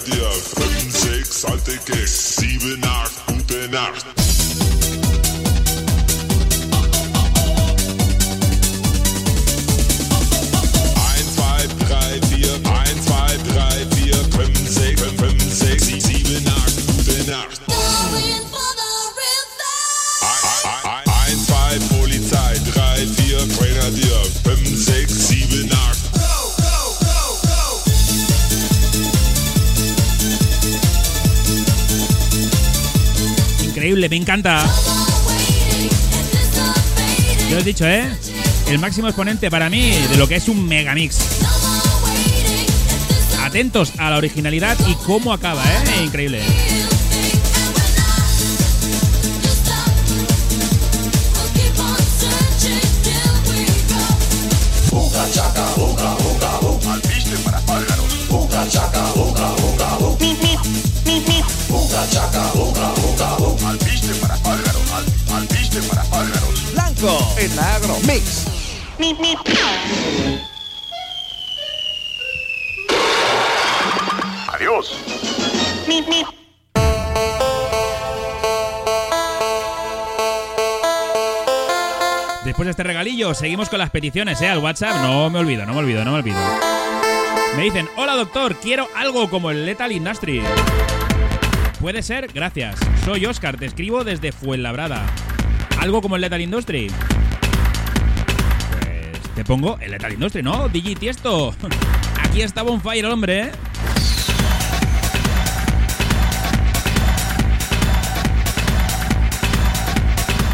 dir. 0.00 0.30
5, 0.30 0.96
6, 0.96 1.44
alte 1.44 1.76
Keks. 1.78 2.36
7, 2.36 2.82
8, 2.82 3.26
gute 3.26 3.68
Nacht. 3.68 4.23
Me 34.08 34.16
encanta. 34.16 34.64
Yo 37.50 37.58
he 37.58 37.62
dicho, 37.62 37.86
¿eh? 37.86 38.04
El 38.68 38.78
máximo 38.78 39.08
exponente 39.08 39.50
para 39.50 39.70
mí 39.70 39.90
de 39.90 40.16
lo 40.16 40.28
que 40.28 40.36
es 40.36 40.48
un 40.48 40.66
megamix. 40.66 41.18
Atentos 43.42 43.92
a 43.98 44.10
la 44.10 44.16
originalidad 44.16 44.76
y 44.86 44.94
cómo 44.96 45.32
acaba, 45.32 45.62
¿eh? 45.64 46.04
Increíble. 46.04 46.42
En 67.36 67.56
la 67.56 67.74
Agro 67.74 67.96
Mix. 68.06 68.46
Adiós. 74.52 74.96
Después 82.44 82.66
de 82.66 82.70
este 82.70 82.82
regalillo, 82.84 83.34
seguimos 83.34 83.68
con 83.68 83.80
las 83.80 83.90
peticiones, 83.90 84.40
¿eh? 84.42 84.48
Al 84.48 84.58
WhatsApp. 84.58 85.02
No 85.02 85.28
me 85.28 85.40
olvido, 85.40 85.66
no 85.66 85.72
me 85.72 85.80
olvido, 85.80 86.04
no 86.04 86.12
me 86.12 86.18
olvido. 86.18 86.38
Me 87.56 87.64
dicen, 87.64 87.88
hola 87.96 88.14
doctor, 88.14 88.54
quiero 88.60 88.88
algo 88.94 89.28
como 89.28 89.50
el 89.50 89.66
Lethal 89.66 89.90
Industry. 89.90 90.40
Puede 91.80 92.02
ser, 92.02 92.28
gracias. 92.32 92.76
Soy 93.04 93.26
Oscar, 93.26 93.56
te 93.56 93.66
escribo 93.66 94.04
desde 94.04 94.30
Fuenlabrada. 94.30 95.04
¿Algo 95.84 96.00
como 96.00 96.16
el 96.16 96.22
Lethal 96.22 96.40
Industry? 96.40 96.90
Pues 98.70 99.34
te 99.34 99.44
pongo 99.44 99.78
el 99.82 99.90
Lethal 99.90 100.14
Industry, 100.14 100.42
¿no? 100.42 100.66
DJ 100.70 101.10
esto. 101.10 101.54
Aquí 102.22 102.40
está 102.40 102.62
Bonfire 102.62 103.00
el 103.00 103.04
hombre, 103.04 103.40
¿eh? 103.40 103.52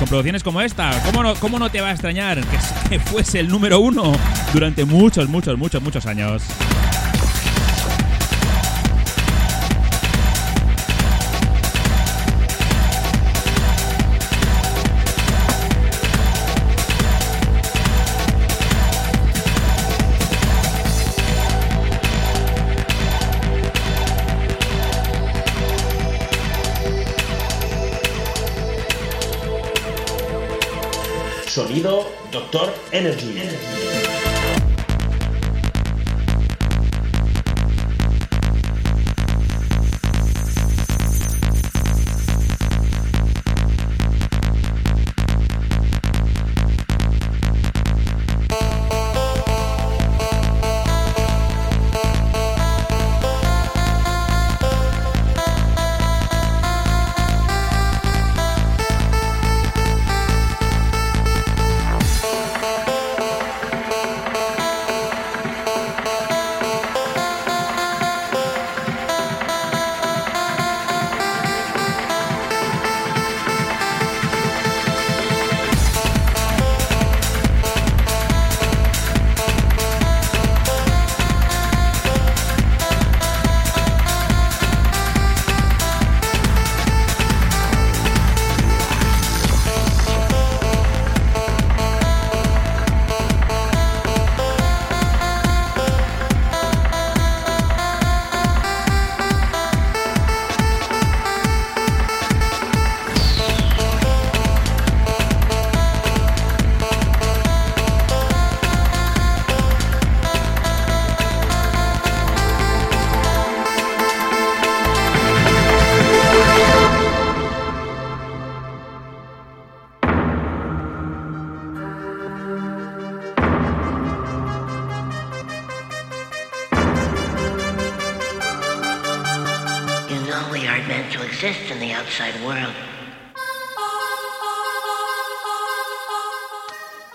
Con 0.01 0.09
producciones 0.09 0.43
como 0.43 0.61
esta, 0.63 1.01
¿cómo 1.05 1.23
no, 1.23 1.37
cómo 1.37 1.61
no 1.61 1.71
te 1.71 1.81
va 1.81 1.91
a 1.91 1.93
extrañar 1.93 2.41
que 2.89 2.99
fuese 2.99 3.39
el 3.39 3.47
número 3.47 3.79
uno 3.79 4.13
durante 4.53 4.85
muchos, 4.85 5.29
muchos, 5.29 5.57
muchos, 5.57 5.81
muchos 5.81 6.07
años? 6.07 6.43
Doctor 32.31 32.73
Energy. 32.93 34.30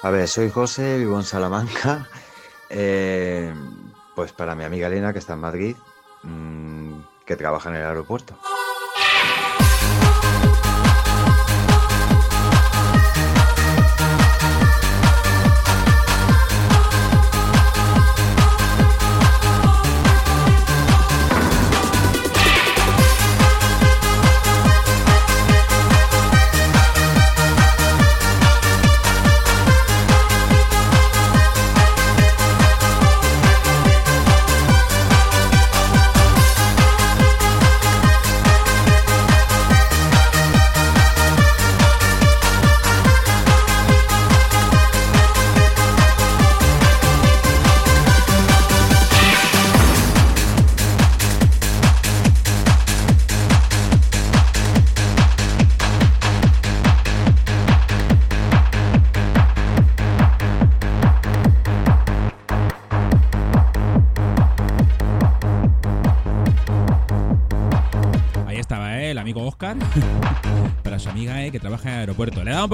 A 0.01 0.09
ver, 0.09 0.27
soy 0.27 0.49
José, 0.49 0.97
vivo 0.97 1.17
en 1.17 1.23
Salamanca. 1.23 2.07
Eh, 2.69 3.53
pues 4.15 4.31
para 4.31 4.55
mi 4.55 4.63
amiga 4.63 4.87
Elena, 4.87 5.13
que 5.13 5.19
está 5.19 5.33
en 5.33 5.39
Madrid, 5.39 5.75
mm, 6.23 6.93
que 7.25 7.35
trabaja 7.35 7.69
en 7.69 7.75
el 7.75 7.85
aeropuerto. 7.85 8.37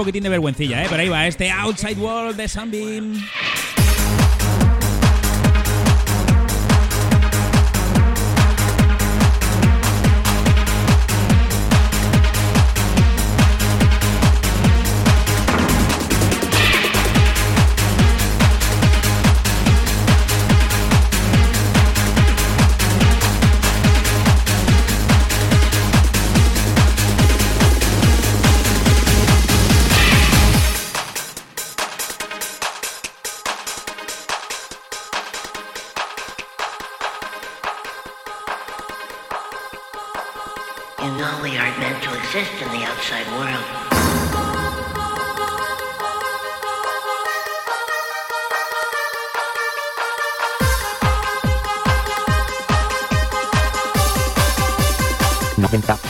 Poquitín 0.02 0.24
de 0.24 0.30
vergüencilla, 0.30 0.82
¿eh? 0.82 0.86
Pero 0.90 1.00
ahí 1.00 1.08
va, 1.08 1.28
este 1.28 1.48
Outside 1.48 1.94
World 1.94 2.36
de 2.36 2.48
Sunbeam. 2.48 3.14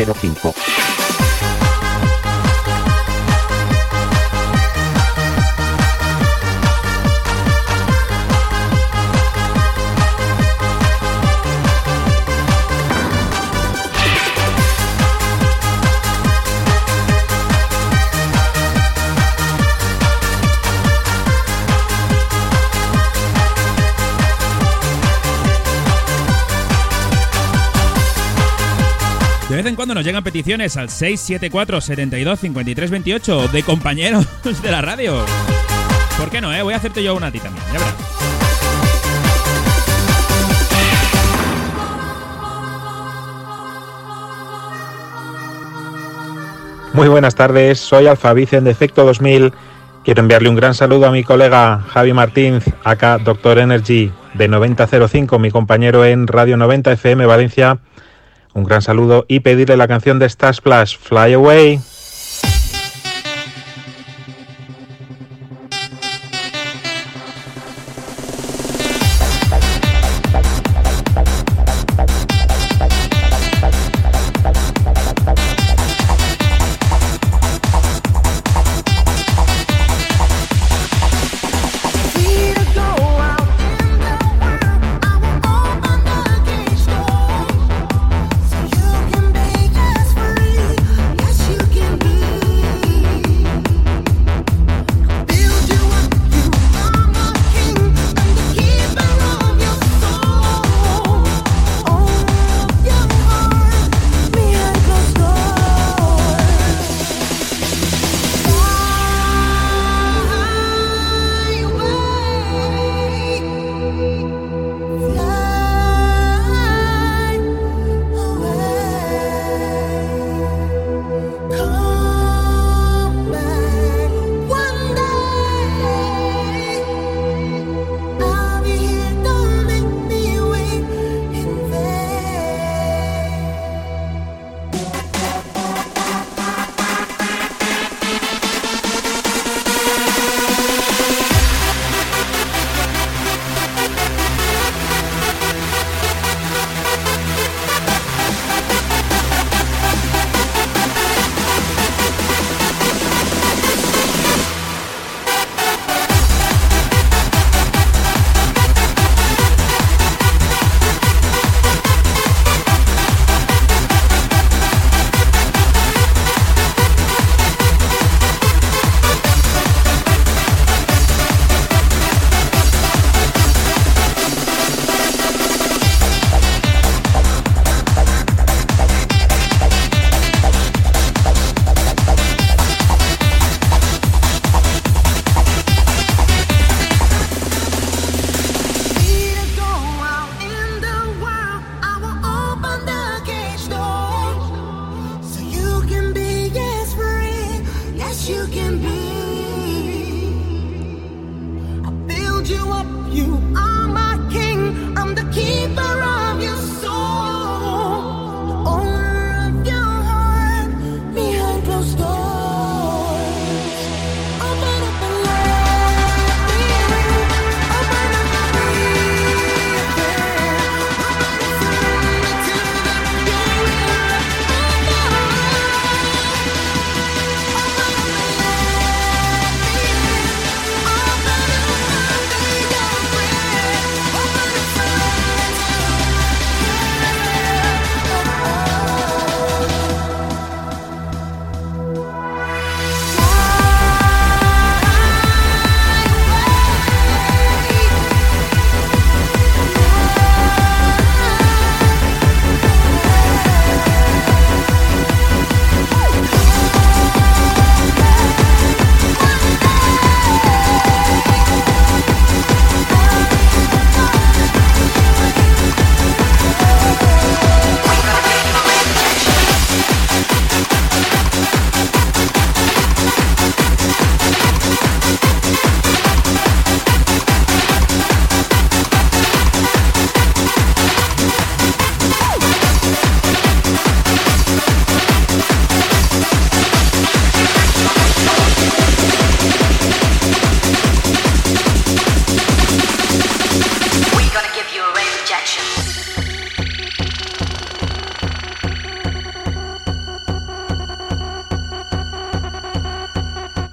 Cuando 0.05 0.82
llegan 30.03 30.25
peticiones 30.25 30.77
al 30.77 30.91
674 30.91 31.81
72 31.81 32.41
53 32.41 32.91
28 32.91 33.49
de 33.49 33.63
compañeros 33.63 34.27
de 34.63 34.71
la 34.71 34.83
radio. 34.83 35.25
¿Por 36.19 36.31
qué 36.31 36.41
no, 36.41 36.53
eh? 36.53 36.63
Voy 36.63 36.75
a 36.75 36.77
hacerte 36.77 37.03
yo 37.03 37.15
una 37.15 37.29
a 37.29 37.33
ti 37.33 37.41
también, 37.41 37.65
ya 37.73 37.79
verás. 37.79 37.95
Muy 46.93 47.09
buenas 47.09 47.35
tardes, 47.35 47.81
soy 47.81 48.07
Alfabicen 48.07 48.65
de 48.65 48.71
Efecto 48.71 49.05
2000. 49.05 49.53
Quiero 50.05 50.21
enviarle 50.21 50.51
un 50.51 50.57
gran 50.57 50.75
saludo 50.75 51.07
a 51.07 51.11
mi 51.11 51.25
colega 51.25 51.81
Javi 51.89 52.13
Martínez, 52.13 52.65
acá 52.85 53.17
Doctor 53.19 53.59
Energy 53.59 54.13
de 54.35 54.49
9005, 54.49 55.39
mi 55.39 55.51
compañero 55.51 56.05
en 56.05 56.27
Radio 56.27 56.57
90 56.57 56.93
FM 56.93 57.25
Valencia 57.25 57.79
un 58.55 58.65
gran 58.65 58.83
saludo 58.83 59.25
y 59.29 59.41
pedirle 59.41 59.77
la 59.77 59.89
canción 59.89 60.19
de 60.19 60.27
Star 60.27 60.55
Splash, 60.55 60.99
Fly 60.99 61.35
Away. 61.35 61.81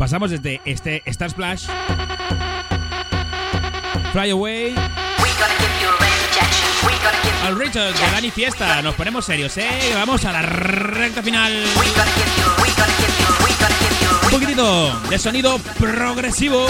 Pasamos 0.09 0.31
desde 0.31 0.59
este 0.65 1.03
Star 1.05 1.29
Splash, 1.29 1.67
Fly 4.11 4.31
Away, 4.31 4.73
al 7.45 7.59
Richard 7.59 7.93
de 7.93 8.11
Dani 8.11 8.31
Fiesta. 8.31 8.81
Nos 8.81 8.95
ponemos 8.95 9.23
serios, 9.23 9.55
¿eh? 9.57 9.69
Vamos 9.93 10.25
a 10.25 10.31
la 10.31 10.41
recta 10.41 11.21
final. 11.21 11.53
Un 14.23 14.29
poquitito 14.31 14.99
de 15.11 15.19
sonido 15.19 15.59
progresivo. 15.77 16.65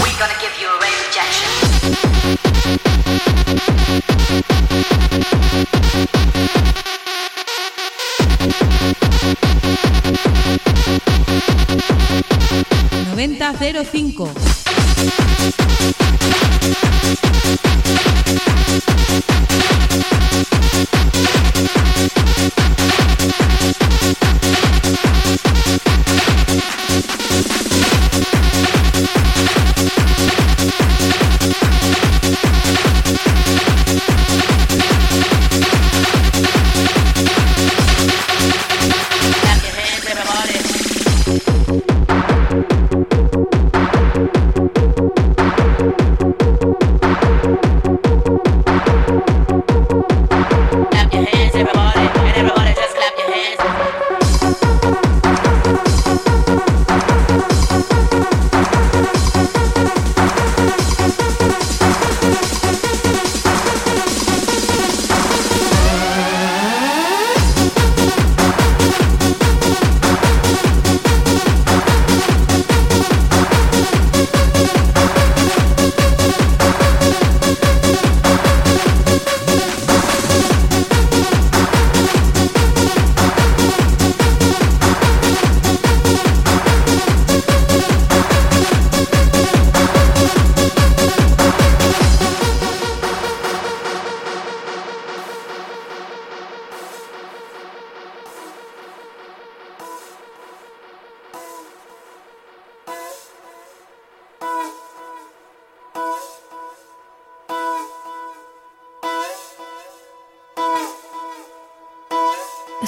05. 13.71 14.48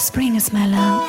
spring 0.02 0.36
is 0.36 0.52
my 0.52 0.66
love. 0.66 1.08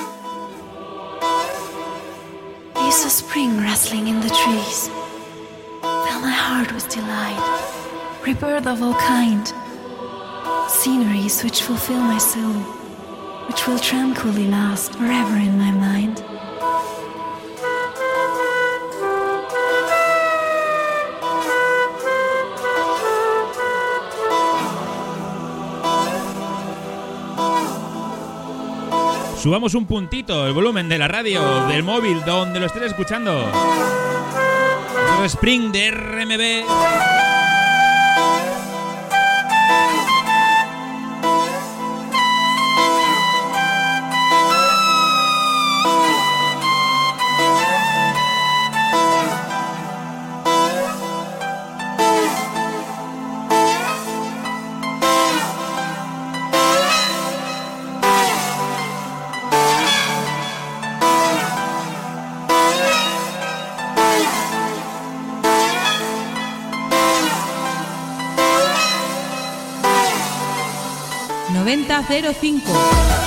You 2.76 2.92
saw 2.92 3.08
spring 3.08 3.56
rustling 3.56 4.06
in 4.06 4.20
the 4.20 4.28
trees. 4.28 4.88
Fill 5.80 6.20
my 6.20 6.36
heart 6.44 6.70
with 6.74 6.86
delight, 6.90 7.40
rebirth 8.22 8.66
of 8.66 8.82
all 8.82 8.94
kind. 8.94 9.50
Sceneries 10.68 11.42
which 11.42 11.62
fulfill 11.62 12.02
my 12.02 12.18
soul, 12.18 12.60
which 13.48 13.66
will 13.66 13.78
tranquilly 13.78 14.46
last 14.46 14.92
forever 14.92 15.36
in 15.36 15.56
my 15.56 15.70
mind. 15.70 16.22
Subamos 29.42 29.74
un 29.74 29.86
puntito 29.86 30.46
el 30.46 30.52
volumen 30.52 30.88
de 30.88 30.98
la 30.98 31.08
radio, 31.08 31.66
del 31.66 31.82
móvil, 31.82 32.24
donde 32.24 32.60
lo 32.60 32.66
estés 32.66 32.84
escuchando. 32.84 33.50
Spring 35.24 35.72
de 35.72 35.90
RMB. 35.90 37.31
05. 72.02 73.21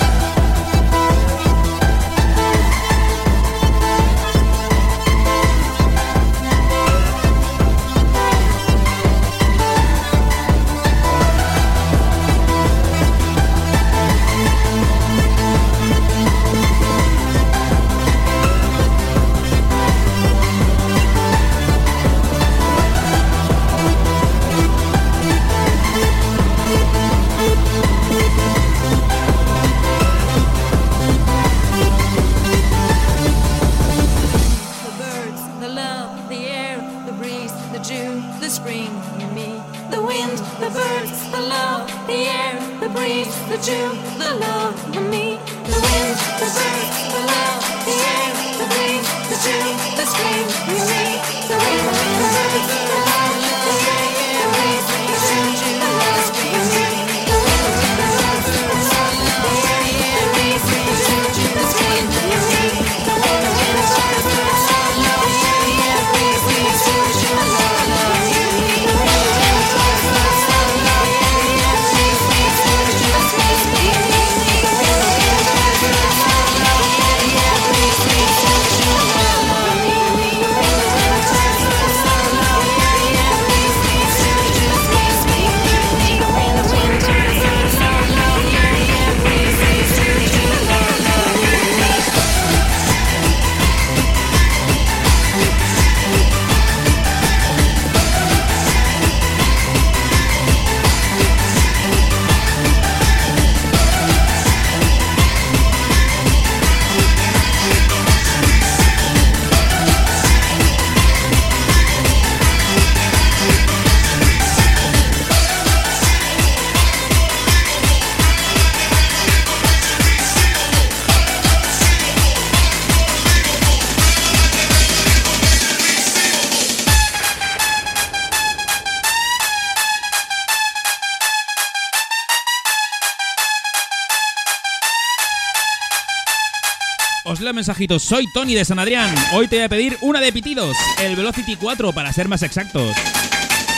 Os 137.35 137.41
leo 137.41 137.53
mensajitos. 137.53 138.01
Soy 138.01 138.27
Tony 138.31 138.53
de 138.53 138.63
San 138.63 138.79
Adrián. 138.79 139.13
Hoy 139.33 139.49
te 139.49 139.57
voy 139.57 139.65
a 139.65 139.67
pedir 139.67 139.97
una 139.99 140.21
de 140.21 140.31
pitidos. 140.31 140.73
El 141.01 141.17
Velocity 141.17 141.57
4 141.57 141.91
para 141.91 142.13
ser 142.13 142.29
más 142.29 142.43
exactos. 142.43 142.95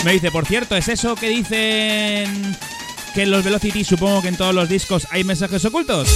Me 0.05 0.11
dice, 0.11 0.29
por 0.29 0.45
cierto, 0.45 0.75
¿es 0.75 0.87
eso 0.89 1.15
que 1.15 1.27
dicen 1.27 2.55
que 3.15 3.23
en 3.23 3.31
los 3.31 3.43
Velocity 3.43 3.83
supongo 3.83 4.21
que 4.21 4.27
en 4.27 4.37
todos 4.37 4.53
los 4.53 4.69
discos 4.69 5.07
hay 5.09 5.23
mensajes 5.23 5.65
ocultos? 5.65 6.07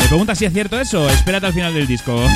Me 0.00 0.06
pregunta 0.08 0.34
si 0.34 0.44
es 0.44 0.52
cierto 0.52 0.78
eso. 0.78 1.08
Espérate 1.08 1.46
al 1.46 1.54
final 1.54 1.72
del 1.72 1.86
disco. 1.86 2.28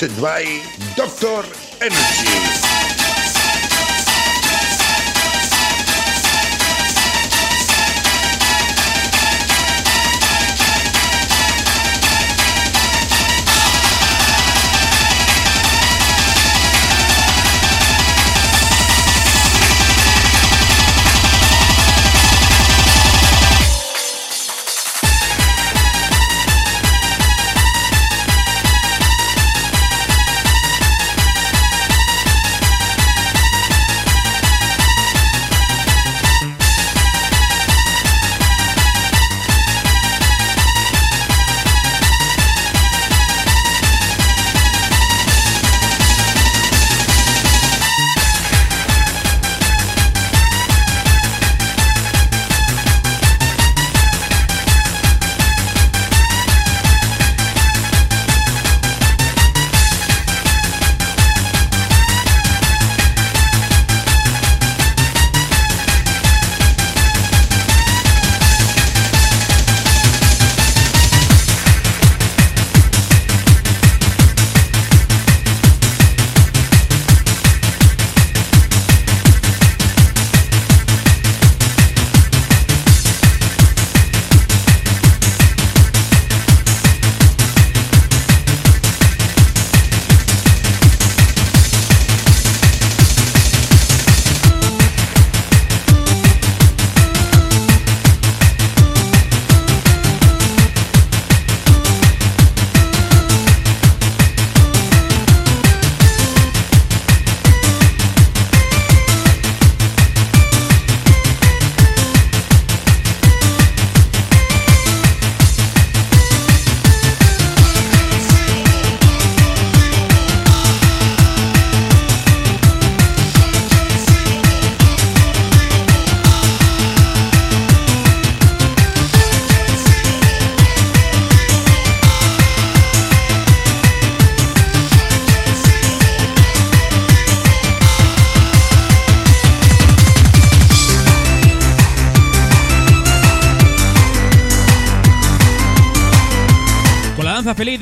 Mixed 0.00 0.22
by 0.22 0.62
Doctor 0.96 1.44
Energy. 1.82 2.79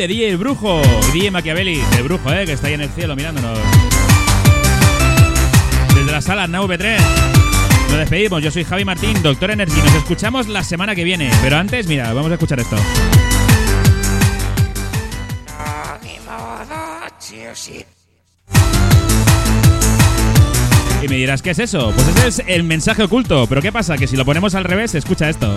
DJ 0.08 0.30
El 0.30 0.38
Brujo 0.38 0.80
DJ 1.12 1.30
Machiavelli, 1.30 1.82
el 1.98 2.02
Brujo, 2.02 2.32
eh, 2.32 2.46
que 2.46 2.52
está 2.54 2.68
ahí 2.68 2.72
en 2.72 2.80
el 2.80 2.88
cielo 2.88 3.14
mirándonos. 3.14 3.58
Desde 5.94 6.10
la 6.10 6.22
sala 6.22 6.46
Now 6.46 6.66
3 6.66 7.02
Nos 7.90 7.98
despedimos, 7.98 8.42
yo 8.42 8.50
soy 8.50 8.64
Javi 8.64 8.86
Martín, 8.86 9.22
Doctor 9.22 9.50
Energy. 9.50 9.76
Nos 9.76 9.94
escuchamos 9.96 10.48
la 10.48 10.64
semana 10.64 10.94
que 10.94 11.04
viene. 11.04 11.30
Pero 11.42 11.58
antes, 11.58 11.86
mira, 11.86 12.10
vamos 12.14 12.30
a 12.30 12.34
escuchar 12.34 12.58
esto. 12.58 12.76
Y 21.02 21.08
me 21.08 21.16
dirás, 21.16 21.42
¿qué 21.42 21.50
es 21.50 21.58
eso? 21.58 21.92
Pues 21.94 22.08
ese 22.08 22.28
es 22.28 22.42
el 22.46 22.64
mensaje 22.64 23.02
oculto. 23.02 23.46
Pero 23.46 23.60
¿qué 23.60 23.72
pasa? 23.72 23.98
Que 23.98 24.06
si 24.06 24.16
lo 24.16 24.24
ponemos 24.24 24.54
al 24.54 24.64
revés, 24.64 24.94
escucha 24.94 25.28
esto. 25.28 25.54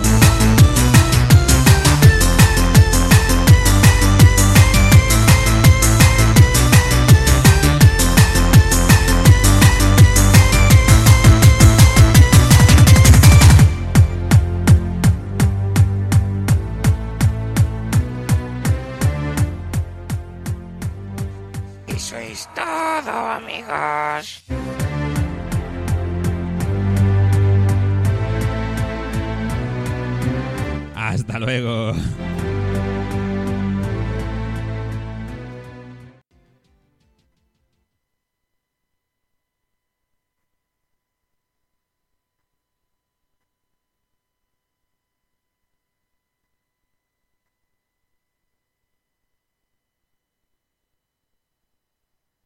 Hasta 31.52 31.60
luego. 31.60 32.11